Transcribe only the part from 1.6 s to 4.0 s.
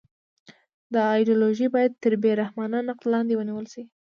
باید تر بې رحمانه نقد لاندې ونیول شي